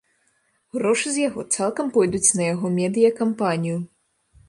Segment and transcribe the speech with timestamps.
[0.77, 3.77] Грошы з яго цалкам пойдуць на яго медыя-кампанію.